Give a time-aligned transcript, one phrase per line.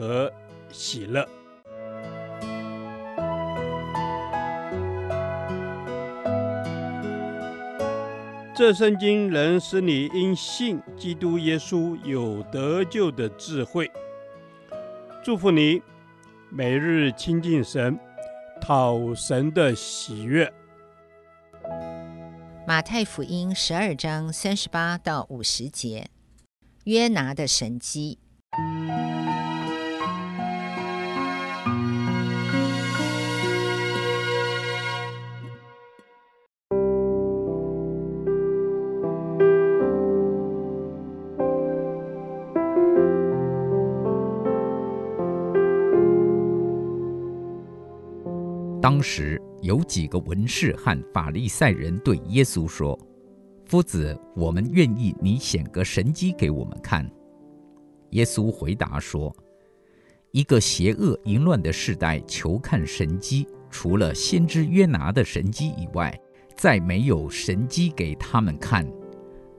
[0.00, 0.32] 和
[0.72, 1.28] 喜乐。
[8.56, 13.90] 这圣经能使你因信基督耶稣有得救的智慧。
[15.22, 15.82] 祝福你，
[16.48, 17.98] 每日亲近神，
[18.58, 20.50] 讨神的喜悦。
[22.66, 26.08] 马太福音十二章三十八到五十节，
[26.84, 28.18] 约拿的神迹。
[48.80, 52.98] 当时有几个文士和法利赛人对耶稣说
[53.66, 57.08] ：“夫子，我们愿意你显个神迹给我们看。”
[58.12, 59.34] 耶稣回答说
[60.32, 66.18] ：“一个邪恶淫乱的世代求看神迹，除了先知约拿的神迹以外，
[66.56, 68.90] 再没有神迹给他们看。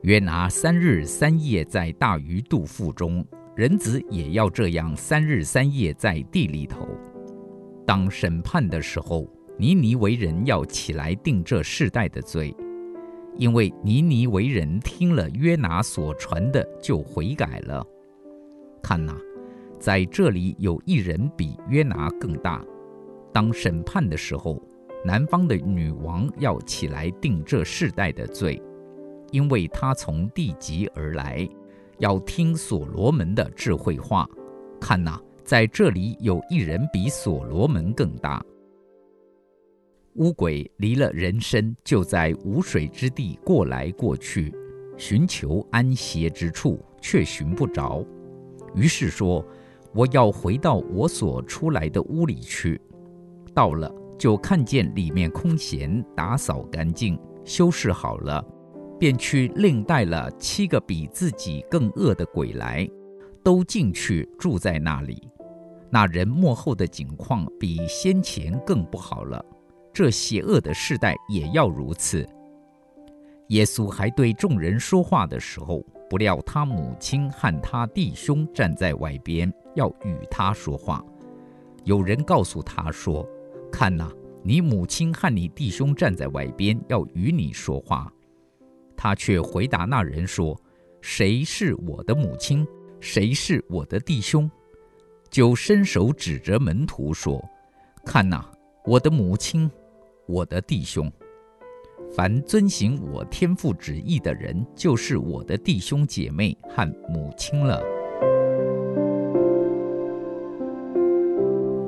[0.02, 3.24] 约拿三日三夜在大鱼肚腹中，
[3.56, 6.88] 人子也要这样三日三夜在地里头。”
[7.92, 12.56] 当审判的时候，尼尼为人要起来定这世代的罪，
[13.36, 17.86] 因为尼尼为人听了约拿所传的就悔改了。
[18.82, 19.14] 看哪，
[19.78, 22.64] 在这里有一人比约拿更大。
[23.34, 24.64] 当审判的时候，
[25.04, 28.64] 南方的女王要起来定这世代的罪，
[29.32, 31.46] 因为她从地极而来，
[31.98, 34.26] 要听所罗门的智慧话。
[34.80, 35.22] 看哪。
[35.44, 38.44] 在这里有一人比所罗门更大。
[40.16, 44.54] 乌鬼离了人身，就在无水之地过来过去，
[44.98, 48.06] 寻求安歇之处，却寻不着。
[48.76, 49.46] 于是说
[49.96, 52.80] ：“我要回到我所出来的屋里去。”
[53.56, 58.46] 到了，就看见里面空闲，打扫干净，修饰好了，
[59.00, 62.88] 便去另带了七个比自己更恶的鬼来，
[63.44, 65.28] 都进去住在那里。
[65.90, 69.44] 那人幕后的景况比先前更不好了，
[69.92, 72.28] 这邪恶的世代也要如此。
[73.48, 81.04] 耶稣还对众人说话的时候，不料他母亲和他弟兄站在外边，要与他说话。
[81.84, 83.28] 有人告诉他说
[83.70, 84.10] ：“看哪，
[84.44, 88.10] 你母亲和你弟兄站在外边，要与你说话。”
[88.96, 90.58] 他却回答那人说
[91.02, 92.66] ：“谁是我的母亲？
[93.02, 94.50] 谁是我的弟兄？”
[95.30, 97.44] 就伸手指着门徒说
[98.06, 98.50] ：“看哪，
[98.86, 99.70] 我的母亲，
[100.28, 101.12] 我的弟兄。
[102.14, 107.82] 凡遵行我天父旨意的人，就是我的弟兄姐妹和母亲了。”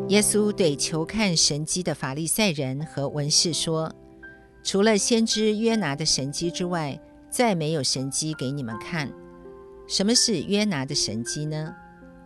[0.08, 3.94] 耶稣对求看神迹的法利赛人和文士说
[4.64, 6.98] ：“除了先知约拿的神迹之外，
[7.30, 9.12] 再没有神迹给你们看。
[9.88, 11.74] 什么是约拿的神迹呢？”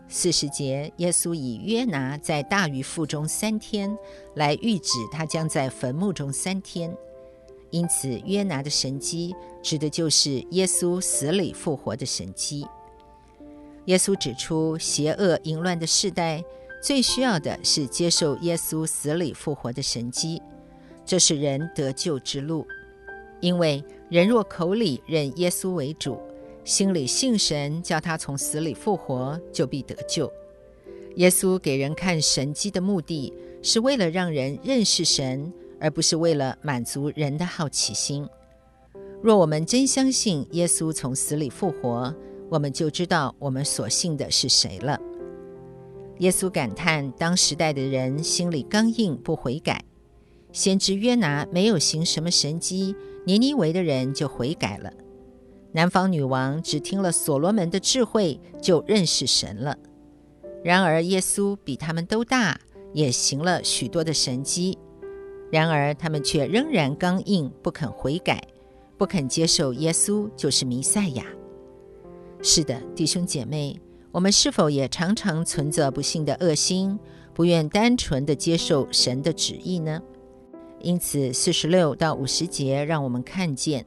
[0.09, 3.94] 四十节，耶稣以约拿在大鱼腹中三天
[4.35, 6.96] 来预指他将在坟墓中三天，
[7.72, 12.66] 因此约拿的神迹指的就是耶稣死里复活的神迹。
[13.88, 16.41] 耶稣指出，邪恶淫乱的世代
[16.81, 20.41] 最需要的是接受耶稣死里复活的神迹，
[21.06, 22.66] 这是人得救之路，
[23.41, 26.17] 因为人若口里认耶稣为主。
[26.67, 30.29] 心里信神，叫他从死里复活，就必得救。
[31.16, 38.28] 耶稣给人看神迹的目的，是为了让人认识神，而不是为了满足人的好奇心。
[39.23, 42.14] 若我们真相信耶稣从死里复活，
[42.49, 44.99] 我们就知道我们所信的是谁了。
[46.19, 49.81] 耶稣感叹当时代的人心里刚硬，不悔改。
[50.52, 52.93] 先知约拿没有行什么神迹，
[53.25, 54.91] 尼尼微的人就悔改了。
[55.78, 59.78] 南方女王只听了所罗门的智慧，就认识神了。
[60.64, 62.59] 然而耶稣比他们都大，
[62.94, 64.76] 也行了许多的神迹。
[65.52, 68.41] 然而他们却仍然刚硬，不肯悔改，
[68.97, 71.24] 不肯接受耶稣就是弥赛亚。
[72.41, 73.79] 是的，弟兄姐妹，
[74.12, 76.97] 我们是否也常常存着不幸的恶心，
[77.35, 80.02] 不愿单纯地接受神的旨意呢？
[80.79, 83.85] 因此，四十六到五十节让我们看见，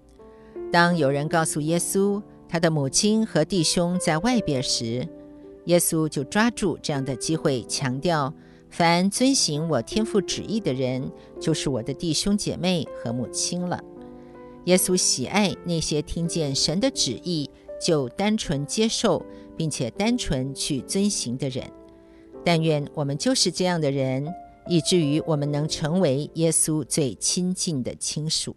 [0.72, 5.06] 当有人告诉耶稣他的母亲和弟兄在外边时，
[5.64, 8.32] 耶稣就抓住这样的机会，强调：
[8.70, 13.82] 凡遵行我天父旨意的人，就是我的弟兄姐妹和母亲了。
[14.64, 17.50] 耶稣喜爱那些听见神的旨意
[17.84, 19.24] 就单纯接受，
[19.56, 21.68] 并且单纯去遵行的人。
[22.44, 24.32] 但愿我们就是这样的人。
[24.68, 28.54] 以至于我们能成为耶稣最亲近的亲属。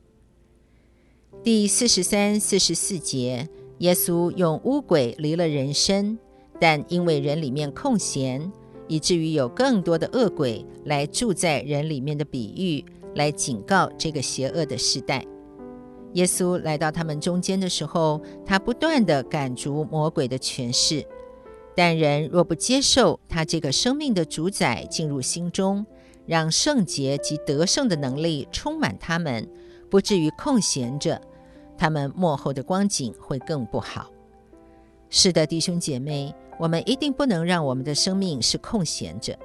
[1.43, 3.49] 第四十三、四十四节，
[3.79, 6.17] 耶稣用污鬼离了人身，
[6.57, 8.49] 但因为人里面空闲，
[8.87, 12.85] 以至于有更多的恶鬼来住在人里面的比喻，
[13.15, 15.25] 来警告这个邪恶的时代。
[16.13, 21.05] 耶稣来到他们中间的时候，他不断地赶逐魔鬼的权势，
[21.75, 25.85] 但人若不接受他这个生命的主宰进入心中，
[26.25, 29.45] 让圣洁及得胜的能力充满他们，
[29.89, 31.21] 不至于空闲着，
[31.77, 34.09] 他们幕后的光景会更不好。
[35.09, 39.37] 是的，弟兄姐妹，我们一定不能让我们的生命是空闲着，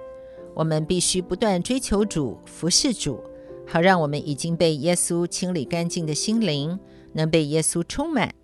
[0.55, 3.21] 我们必须不断追求主、服侍主，
[3.67, 6.79] 好让我们已经被耶稣清理干净的心灵
[7.13, 8.35] 能被耶稣充满，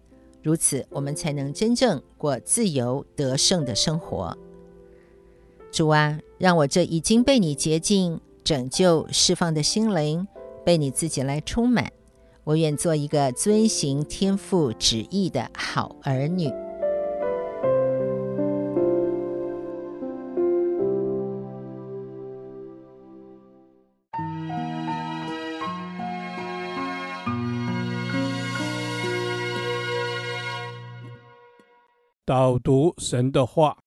[0.42, 4.36] 如此我们才能真正过自由得胜的生活。
[5.72, 10.28] 主啊，让我这已经被你洁净、拯救、释放的心灵，
[10.62, 11.90] 被你自己来充满。
[12.44, 16.50] 我愿做一个遵行天父旨意的好儿女。
[32.26, 33.78] 导读神的话。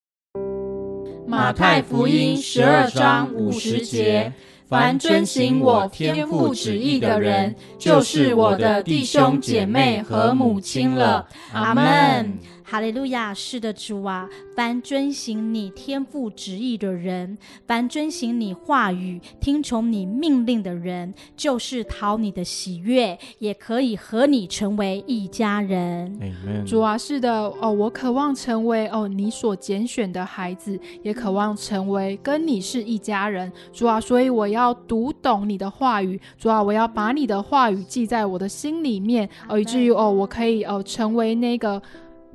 [1.28, 4.32] 马太福音十二章五十节：
[4.68, 11.26] 凡遵行我天父旨意的人，就是我的弟兄姐妹和母亲了。
[11.54, 12.38] 阿门。
[12.70, 13.34] 哈利路亚！
[13.34, 26.20] 是的，主啊，凡遵行你天父旨意的人，凡遵行你话语、听从你命令的人，就是讨你的喜悦，也可以和你成为一家人。
[26.66, 27.32] 主啊，是的，
[27.62, 33.50] 哦，我渴望成为哦你所拣选的孩子，也渴望成为跟你是一家人。
[33.72, 36.20] 主啊，所以我要读懂你的话语。
[36.38, 41.82] 主啊，我要把你的话语记在我的心里面，哦，以至于哦，我可以哦成为那个。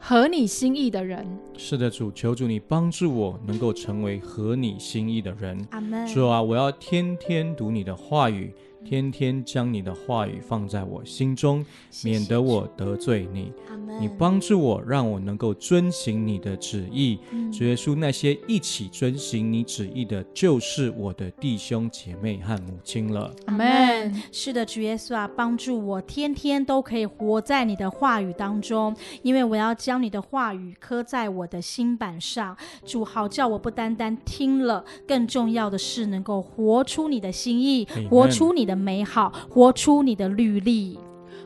[0.05, 1.25] 合你心意的人。
[1.57, 5.57] 是的，主，求主你帮助我，能够成为合你心意的人。
[5.71, 6.05] 阿门。
[6.09, 8.53] 主啊，我要天天读你的话语。
[8.85, 11.65] 天天将你的话语放在我心中，
[12.05, 13.53] 免得我得罪你。
[14.01, 17.19] 你帮助我，让我能够遵行你的旨意。
[17.53, 23.31] 主耶稣，那些一起遵行你旨意的，就是我的弟兄姐妹和母亲了。
[23.47, 24.23] 阿门。
[24.33, 32.57] 是的，主耶稣啊，帮助我天天都可以活在你的话语当中，因为我要将你的话语刻在我的心板上。
[32.85, 38.72] 主，好叫我不单单听了，更重要的是能够活出你的心意，活出你的。
[38.77, 40.99] 美好，活出你的律例。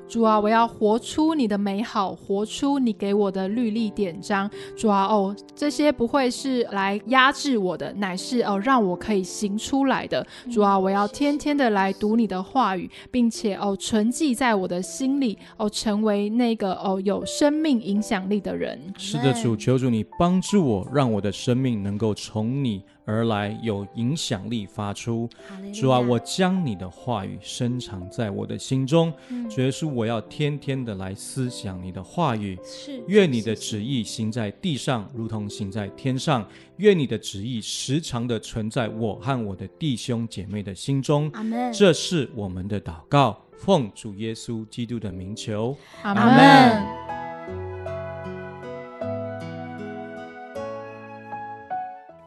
[0.08, 4.48] 主啊，我要活出你的美好，活出你给我的律例典章。
[4.76, 10.24] 主啊，哦，这些不会是来压制我的，乃是哦让我可以行出来的。
[10.48, 18.80] 主啊，我要天天的来读你的话语，并且哦存记在我的心里，哦成为那个哦有生命影响力的人。
[18.96, 25.30] 是的，主，求主你帮助我，让我的生命能够从你而来有影响力发出，
[25.72, 29.12] 主啊，我将你的话语深藏在我的心中。
[29.48, 32.58] 主耶稣，我要天天的来思想你的话语。
[32.64, 36.46] 是，愿你的旨意行在地上，如同行在天上。
[36.78, 41.30] 愿你的旨意时常的存在我和我的弟兄姐妹的心中。
[41.32, 41.72] 阿门。
[41.72, 45.76] 这是我们的祷告，奉主耶稣基督的名求。
[46.02, 47.05] 阿门。